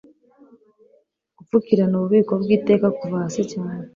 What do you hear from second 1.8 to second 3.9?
ububiko bwiteka kuva hasi cyane